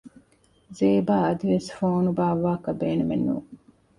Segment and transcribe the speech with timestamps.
[0.77, 3.49] ޒޭބާ އަދިވެސް ފޯނު ބާއްވާކަށް ބޭނުމެއް ނޫން